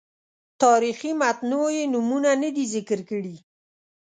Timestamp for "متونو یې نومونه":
1.19-2.31